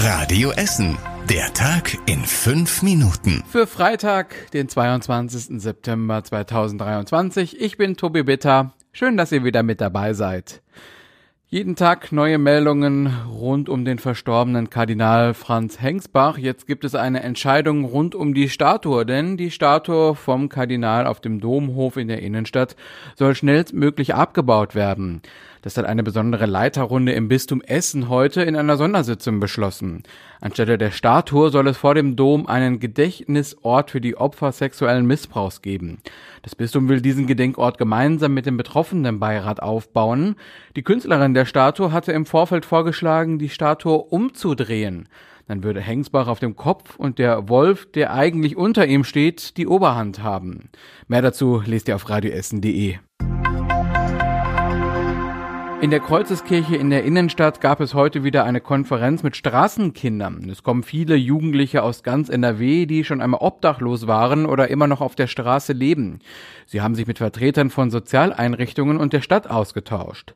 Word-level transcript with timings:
Radio 0.00 0.52
Essen. 0.52 0.96
Der 1.28 1.52
Tag 1.54 1.98
in 2.06 2.20
fünf 2.20 2.82
Minuten. 2.82 3.42
Für 3.50 3.66
Freitag, 3.66 4.48
den 4.52 4.68
22. 4.68 5.60
September 5.60 6.22
2023. 6.22 7.60
Ich 7.60 7.76
bin 7.76 7.96
Tobi 7.96 8.22
Bitter. 8.22 8.72
Schön, 8.92 9.16
dass 9.16 9.32
ihr 9.32 9.42
wieder 9.42 9.64
mit 9.64 9.80
dabei 9.80 10.12
seid. 10.12 10.62
Jeden 11.48 11.74
Tag 11.74 12.12
neue 12.12 12.38
Meldungen 12.38 13.06
rund 13.28 13.68
um 13.68 13.84
den 13.84 13.98
verstorbenen 13.98 14.70
Kardinal 14.70 15.34
Franz 15.34 15.80
Hengsbach. 15.80 16.38
Jetzt 16.38 16.66
gibt 16.68 16.84
es 16.84 16.94
eine 16.94 17.22
Entscheidung 17.24 17.84
rund 17.84 18.14
um 18.14 18.34
die 18.34 18.50
Statue, 18.50 19.04
denn 19.04 19.36
die 19.36 19.50
Statue 19.50 20.14
vom 20.14 20.48
Kardinal 20.48 21.06
auf 21.06 21.20
dem 21.20 21.40
Domhof 21.40 21.96
in 21.96 22.06
der 22.06 22.22
Innenstadt 22.22 22.76
soll 23.16 23.34
schnellstmöglich 23.34 24.14
abgebaut 24.14 24.74
werden. 24.74 25.22
Das 25.62 25.76
hat 25.76 25.86
eine 25.86 26.02
besondere 26.02 26.46
Leiterrunde 26.46 27.12
im 27.12 27.28
Bistum 27.28 27.60
Essen 27.60 28.08
heute 28.08 28.42
in 28.42 28.54
einer 28.54 28.76
Sondersitzung 28.76 29.40
beschlossen. 29.40 30.02
Anstelle 30.40 30.78
der 30.78 30.92
Statue 30.92 31.50
soll 31.50 31.66
es 31.66 31.76
vor 31.76 31.94
dem 31.94 32.14
Dom 32.14 32.46
einen 32.46 32.78
Gedächtnisort 32.78 33.90
für 33.90 34.00
die 34.00 34.16
Opfer 34.16 34.52
sexuellen 34.52 35.06
Missbrauchs 35.06 35.60
geben. 35.62 35.98
Das 36.42 36.54
Bistum 36.54 36.88
will 36.88 37.00
diesen 37.00 37.26
Gedenkort 37.26 37.78
gemeinsam 37.78 38.34
mit 38.34 38.46
dem 38.46 38.56
betroffenen 38.56 39.18
Beirat 39.18 39.60
aufbauen. 39.60 40.36
Die 40.76 40.82
Künstlerin 40.82 41.34
der 41.34 41.44
Statue 41.44 41.92
hatte 41.92 42.12
im 42.12 42.26
Vorfeld 42.26 42.64
vorgeschlagen, 42.64 43.38
die 43.38 43.48
Statue 43.48 43.98
umzudrehen. 43.98 45.08
Dann 45.48 45.64
würde 45.64 45.80
Hengsbach 45.80 46.28
auf 46.28 46.40
dem 46.40 46.56
Kopf 46.56 46.96
und 46.96 47.18
der 47.18 47.48
Wolf, 47.48 47.90
der 47.90 48.12
eigentlich 48.12 48.56
unter 48.56 48.86
ihm 48.86 49.02
steht, 49.02 49.56
die 49.56 49.66
Oberhand 49.66 50.22
haben. 50.22 50.68
Mehr 51.08 51.22
dazu 51.22 51.62
lest 51.64 51.88
ihr 51.88 51.96
auf 51.96 52.08
radioessen.de. 52.08 52.98
In 55.80 55.90
der 55.92 56.00
Kreuzeskirche 56.00 56.74
in 56.74 56.90
der 56.90 57.04
Innenstadt 57.04 57.60
gab 57.60 57.78
es 57.80 57.94
heute 57.94 58.24
wieder 58.24 58.42
eine 58.42 58.60
Konferenz 58.60 59.22
mit 59.22 59.36
Straßenkindern. 59.36 60.50
Es 60.50 60.64
kommen 60.64 60.82
viele 60.82 61.14
Jugendliche 61.14 61.84
aus 61.84 62.02
ganz 62.02 62.28
NRW, 62.28 62.84
die 62.86 63.04
schon 63.04 63.20
einmal 63.20 63.42
obdachlos 63.42 64.08
waren 64.08 64.44
oder 64.44 64.68
immer 64.70 64.88
noch 64.88 65.00
auf 65.00 65.14
der 65.14 65.28
Straße 65.28 65.72
leben. 65.72 66.18
Sie 66.66 66.80
haben 66.80 66.96
sich 66.96 67.06
mit 67.06 67.18
Vertretern 67.18 67.70
von 67.70 67.90
Sozialeinrichtungen 67.90 68.96
und 68.96 69.12
der 69.12 69.20
Stadt 69.20 69.48
ausgetauscht. 69.48 70.34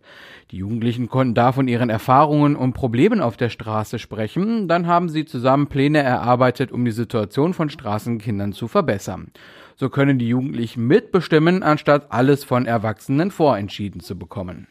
Die 0.52 0.58
Jugendlichen 0.58 1.08
konnten 1.08 1.34
da 1.34 1.50
von 1.50 1.66
ihren 1.66 1.90
Erfahrungen 1.90 2.54
und 2.54 2.72
Problemen 2.72 3.20
auf 3.20 3.36
der 3.36 3.48
Straße 3.48 3.98
sprechen. 3.98 4.68
Dann 4.68 4.86
haben 4.86 5.08
sie 5.08 5.24
zusammen 5.24 5.66
Pläne 5.66 6.04
erarbeitet, 6.04 6.70
um 6.70 6.84
die 6.84 6.92
Situation 6.92 7.52
von 7.52 7.68
Straßenkindern 7.68 8.52
zu 8.52 8.68
verbessern. 8.68 9.32
So 9.74 9.88
können 9.88 10.20
die 10.20 10.28
Jugendlichen 10.28 10.86
mitbestimmen, 10.86 11.64
anstatt 11.64 12.12
alles 12.12 12.44
von 12.44 12.64
Erwachsenen 12.64 13.32
vorentschieden 13.32 14.00
zu 14.00 14.16
bekommen. 14.16 14.68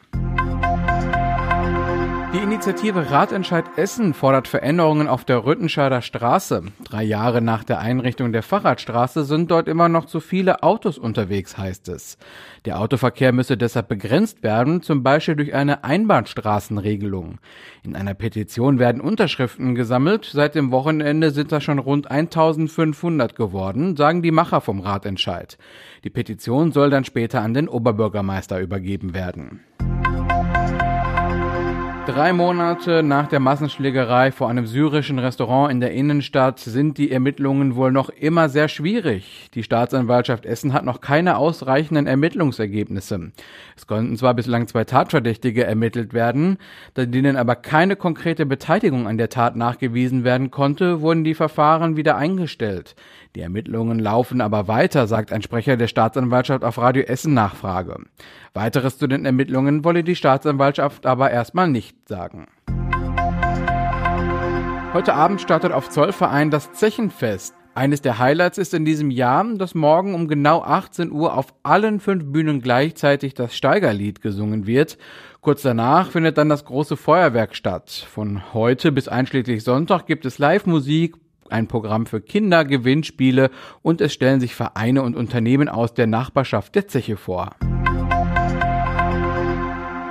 Die 2.34 2.38
Initiative 2.38 3.10
Ratentscheid 3.10 3.66
Essen 3.76 4.14
fordert 4.14 4.48
Veränderungen 4.48 5.06
auf 5.06 5.26
der 5.26 5.44
Rüttenscheider 5.44 6.00
Straße. 6.00 6.62
Drei 6.82 7.02
Jahre 7.02 7.42
nach 7.42 7.62
der 7.62 7.78
Einrichtung 7.78 8.32
der 8.32 8.42
Fahrradstraße 8.42 9.24
sind 9.24 9.50
dort 9.50 9.68
immer 9.68 9.90
noch 9.90 10.06
zu 10.06 10.18
viele 10.18 10.62
Autos 10.62 10.96
unterwegs, 10.96 11.58
heißt 11.58 11.90
es. 11.90 12.16
Der 12.64 12.80
Autoverkehr 12.80 13.32
müsse 13.32 13.58
deshalb 13.58 13.88
begrenzt 13.88 14.42
werden, 14.42 14.80
zum 14.80 15.02
Beispiel 15.02 15.36
durch 15.36 15.52
eine 15.52 15.84
Einbahnstraßenregelung. 15.84 17.38
In 17.82 17.94
einer 17.94 18.14
Petition 18.14 18.78
werden 18.78 19.02
Unterschriften 19.02 19.74
gesammelt. 19.74 20.24
Seit 20.32 20.54
dem 20.54 20.72
Wochenende 20.72 21.32
sind 21.32 21.52
das 21.52 21.62
schon 21.62 21.78
rund 21.78 22.10
1500 22.10 23.36
geworden, 23.36 23.94
sagen 23.94 24.22
die 24.22 24.30
Macher 24.30 24.62
vom 24.62 24.80
Ratentscheid. 24.80 25.58
Die 26.02 26.10
Petition 26.10 26.72
soll 26.72 26.88
dann 26.88 27.04
später 27.04 27.42
an 27.42 27.52
den 27.52 27.68
Oberbürgermeister 27.68 28.58
übergeben 28.58 29.12
werden. 29.12 29.60
Drei 32.04 32.32
Monate 32.32 33.04
nach 33.04 33.28
der 33.28 33.38
Massenschlägerei 33.38 34.32
vor 34.32 34.50
einem 34.50 34.66
syrischen 34.66 35.20
Restaurant 35.20 35.70
in 35.70 35.80
der 35.80 35.92
Innenstadt 35.92 36.58
sind 36.58 36.98
die 36.98 37.12
Ermittlungen 37.12 37.76
wohl 37.76 37.92
noch 37.92 38.08
immer 38.08 38.48
sehr 38.48 38.66
schwierig. 38.66 39.48
Die 39.54 39.62
Staatsanwaltschaft 39.62 40.44
Essen 40.44 40.72
hat 40.72 40.84
noch 40.84 41.00
keine 41.00 41.36
ausreichenden 41.36 42.08
Ermittlungsergebnisse. 42.08 43.30
Es 43.76 43.86
konnten 43.86 44.16
zwar 44.16 44.34
bislang 44.34 44.66
zwei 44.66 44.82
Tatverdächtige 44.82 45.64
ermittelt 45.64 46.12
werden, 46.12 46.58
denen 46.96 47.36
aber 47.36 47.54
keine 47.54 47.94
konkrete 47.94 48.46
Beteiligung 48.46 49.06
an 49.06 49.16
der 49.16 49.28
Tat 49.28 49.54
nachgewiesen 49.54 50.24
werden 50.24 50.50
konnte, 50.50 51.02
wurden 51.02 51.22
die 51.22 51.34
Verfahren 51.34 51.96
wieder 51.96 52.16
eingestellt. 52.16 52.96
Die 53.36 53.40
Ermittlungen 53.40 53.98
laufen 53.98 54.40
aber 54.40 54.66
weiter, 54.66 55.06
sagt 55.06 55.32
ein 55.32 55.40
Sprecher 55.40 55.76
der 55.76 55.86
Staatsanwaltschaft 55.86 56.64
auf 56.64 56.78
Radio 56.78 57.04
Essen 57.04 57.32
Nachfrage. 57.32 57.96
Weiteres 58.54 58.98
zu 58.98 59.06
den 59.06 59.24
Ermittlungen 59.24 59.84
wolle 59.84 60.04
die 60.04 60.16
Staatsanwaltschaft 60.16 61.06
aber 61.06 61.30
erstmal 61.30 61.68
nicht 61.68 61.91
sagen. 62.04 62.46
Heute 64.92 65.14
Abend 65.14 65.40
startet 65.40 65.72
auf 65.72 65.88
Zollverein 65.88 66.50
das 66.50 66.72
Zechenfest. 66.72 67.54
Eines 67.74 68.02
der 68.02 68.18
Highlights 68.18 68.58
ist 68.58 68.74
in 68.74 68.84
diesem 68.84 69.10
Jahr, 69.10 69.42
dass 69.54 69.74
morgen 69.74 70.14
um 70.14 70.28
genau 70.28 70.62
18 70.62 71.10
Uhr 71.10 71.34
auf 71.34 71.54
allen 71.62 72.00
fünf 72.00 72.30
Bühnen 72.30 72.60
gleichzeitig 72.60 73.32
das 73.32 73.56
Steigerlied 73.56 74.20
gesungen 74.20 74.66
wird. 74.66 74.98
Kurz 75.40 75.62
danach 75.62 76.10
findet 76.10 76.36
dann 76.36 76.50
das 76.50 76.66
große 76.66 76.98
Feuerwerk 76.98 77.56
statt. 77.56 77.90
Von 77.90 78.52
heute 78.52 78.92
bis 78.92 79.08
einschließlich 79.08 79.64
Sonntag 79.64 80.06
gibt 80.06 80.26
es 80.26 80.38
Live-Musik, 80.38 81.16
ein 81.48 81.66
Programm 81.66 82.04
für 82.04 82.20
Kinder, 82.20 82.66
Gewinnspiele 82.66 83.50
und 83.80 84.02
es 84.02 84.12
stellen 84.12 84.40
sich 84.40 84.54
Vereine 84.54 85.02
und 85.02 85.16
Unternehmen 85.16 85.70
aus 85.70 85.94
der 85.94 86.06
Nachbarschaft 86.06 86.74
der 86.74 86.88
Zeche 86.88 87.16
vor. 87.16 87.52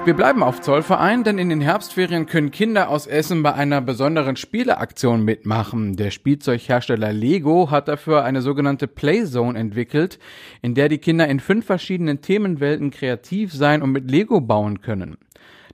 Wir 0.04 0.16
bleiben 0.16 0.42
auf 0.42 0.62
Zollverein, 0.62 1.24
denn 1.24 1.38
in 1.38 1.50
den 1.50 1.62
Herbstferien 1.62 2.26
können 2.26 2.50
Kinder 2.50 2.90
aus 2.90 3.06
Essen 3.06 3.44
bei 3.44 3.54
einer 3.54 3.82
besonderen 3.82 4.36
Spieleaktion 4.36 5.24
mitmachen. 5.24 5.96
Der 5.96 6.10
Spielzeughersteller 6.10 7.14
Lego 7.14 7.70
hat 7.70 7.88
dafür 7.88 8.24
eine 8.24 8.42
sogenannte 8.42 8.88
Playzone 8.88 9.60
entwickelt, 9.60 10.18
in 10.64 10.74
der 10.74 10.90
die 10.90 10.98
Kinder 10.98 11.28
in 11.28 11.40
fünf 11.40 11.68
verschiedenen 11.68 12.22
Themenwelten 12.22 12.90
kreativ 12.90 13.54
sein 13.54 13.84
und 13.84 13.92
mit 13.92 14.10
Lego 14.10 14.42
bauen 14.42 14.82
können. 14.82 15.18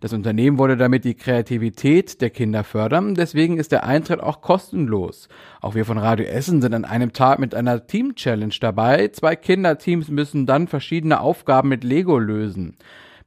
Das 0.01 0.11
Unternehmen 0.11 0.57
wollte 0.57 0.75
damit 0.75 1.05
die 1.05 1.15
Kreativität 1.15 2.19
der 2.19 2.29
Kinder 2.29 2.65
fördern, 2.65 3.15
deswegen 3.15 3.57
ist 3.57 3.71
der 3.71 3.85
Eintritt 3.85 4.19
auch 4.19 4.41
kostenlos. 4.41 5.29
Auch 5.61 5.73
wir 5.73 5.85
von 5.85 5.97
Radio 5.97 6.25
Essen 6.25 6.61
sind 6.61 6.73
an 6.73 6.83
einem 6.83 7.13
Tag 7.13 7.39
mit 7.39 7.55
einer 7.55 7.87
Team-Challenge 7.87 8.53
dabei. 8.59 9.07
Zwei 9.07 9.37
Kinderteams 9.37 10.09
müssen 10.09 10.45
dann 10.45 10.67
verschiedene 10.67 11.21
Aufgaben 11.21 11.69
mit 11.69 11.85
Lego 11.85 12.19
lösen. 12.19 12.75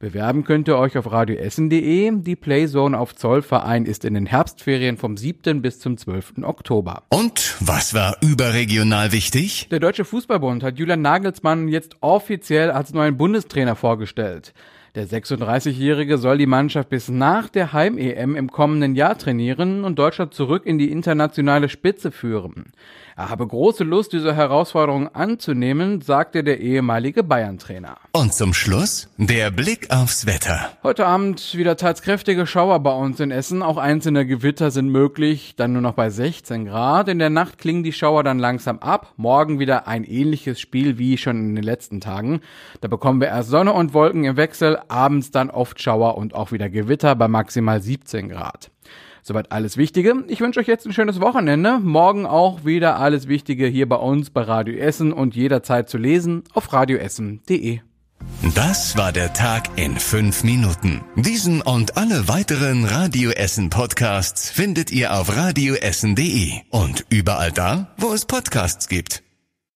Bewerben 0.00 0.44
könnt 0.44 0.66
ihr 0.66 0.78
euch 0.78 0.97
auf 0.97 1.12
radioessen.de. 1.12 2.11
Die 2.22 2.34
Playzone 2.34 2.99
auf 2.99 3.15
Zollverein 3.15 3.84
ist 3.84 4.06
in 4.06 4.15
den 4.15 4.25
Herbstferien 4.25 4.97
vom 4.97 5.19
7. 5.19 5.61
bis 5.61 5.78
zum 5.78 5.99
12. 5.99 6.38
Oktober. 6.41 7.03
Und 7.11 7.55
was 7.61 7.93
war 7.93 8.16
überregional 8.22 9.12
wichtig? 9.12 9.69
Der 9.71 9.78
Deutsche 9.78 10.06
Fußballbund 10.06 10.62
hat 10.62 10.78
Julian 10.78 11.03
Nagelsmann 11.03 11.69
jetzt 11.69 11.97
offiziell 12.00 12.71
als 12.71 12.94
neuen 12.94 13.19
Bundestrainer 13.19 13.77
vorgestellt. 13.77 14.55
Der 14.96 15.06
36-Jährige 15.06 16.18
soll 16.18 16.38
die 16.38 16.46
Mannschaft 16.46 16.88
bis 16.88 17.08
nach 17.08 17.48
der 17.48 17.72
Heim-EM 17.72 18.34
im 18.34 18.50
kommenden 18.50 18.96
Jahr 18.96 19.16
trainieren 19.16 19.84
und 19.84 20.00
Deutschland 20.00 20.34
zurück 20.34 20.66
in 20.66 20.78
die 20.78 20.90
internationale 20.90 21.68
Spitze 21.68 22.10
führen. 22.10 22.72
Er 23.20 23.28
habe 23.28 23.46
große 23.46 23.84
Lust, 23.84 24.14
diese 24.14 24.34
Herausforderung 24.34 25.14
anzunehmen, 25.14 26.00
sagte 26.00 26.42
der 26.42 26.58
ehemalige 26.58 27.22
Bayern-Trainer. 27.22 27.98
Und 28.12 28.32
zum 28.32 28.54
Schluss 28.54 29.10
der 29.18 29.50
Blick 29.50 29.90
aufs 29.90 30.24
Wetter. 30.24 30.70
Heute 30.82 31.06
Abend 31.06 31.54
wieder 31.54 31.76
teils 31.76 32.02
kräftige 32.02 32.46
Schauer 32.46 32.80
bei 32.80 32.92
uns 32.92 33.20
in 33.20 33.30
Essen. 33.30 33.62
Auch 33.62 33.76
einzelne 33.76 34.26
Gewitter 34.26 34.70
sind 34.70 34.88
möglich, 34.88 35.54
dann 35.56 35.74
nur 35.74 35.82
noch 35.82 35.92
bei 35.92 36.08
16 36.08 36.64
Grad. 36.64 37.08
In 37.08 37.18
der 37.18 37.30
Nacht 37.30 37.58
klingen 37.58 37.82
die 37.82 37.92
Schauer 37.92 38.24
dann 38.24 38.38
langsam 38.38 38.78
ab. 38.78 39.12
Morgen 39.16 39.58
wieder 39.58 39.86
ein 39.86 40.04
ähnliches 40.04 40.58
Spiel 40.58 40.96
wie 40.96 41.18
schon 41.18 41.36
in 41.36 41.54
den 41.54 41.64
letzten 41.64 42.00
Tagen. 42.00 42.40
Da 42.80 42.88
bekommen 42.88 43.20
wir 43.20 43.28
erst 43.28 43.50
Sonne 43.50 43.74
und 43.74 43.92
Wolken 43.92 44.24
im 44.24 44.38
Wechsel, 44.38 44.79
abends 44.88 45.30
dann 45.30 45.50
oft 45.50 45.80
Schauer 45.82 46.16
und 46.16 46.34
auch 46.34 46.52
wieder 46.52 46.68
Gewitter 46.68 47.14
bei 47.14 47.28
maximal 47.28 47.82
17 47.82 48.28
Grad. 48.28 48.70
Soweit 49.22 49.52
alles 49.52 49.76
Wichtige. 49.76 50.24
Ich 50.28 50.41
wünsche 50.41 50.60
euch 50.60 50.66
jetzt 50.66 50.86
ein 50.86 50.92
schönes 50.92 51.20
Wochenende. 51.20 51.78
Morgen 51.78 52.26
auch 52.26 52.64
wieder 52.64 52.99
alles 52.99 53.28
Wichtige 53.28 53.66
hier 53.66 53.88
bei 53.88 53.96
uns 53.96 54.31
bei 54.31 54.43
Radio 54.43 54.75
Essen 54.75 55.12
und 55.12 55.37
jederzeit 55.37 55.88
zu 55.88 55.99
lesen 55.99 56.44
auf 56.55 56.72
radioessen.de. 56.72 57.81
Das 58.55 58.96
war 58.96 59.12
der 59.12 59.32
Tag 59.32 59.69
in 59.76 59.96
fünf 59.96 60.44
Minuten. 60.44 61.02
Diesen 61.16 61.62
und 61.62 61.96
alle 61.96 62.28
weiteren 62.28 62.84
Radio 62.84 63.31
Essen 63.31 63.70
Podcasts 63.70 64.50
findet 64.50 64.90
ihr 64.90 65.14
auf 65.14 65.37
radioessen.de 65.37 66.52
und 66.70 67.06
überall 67.10 67.52
da, 67.52 67.94
wo 67.96 68.12
es 68.12 68.25
Podcasts 68.26 68.88
gibt. 68.88 69.22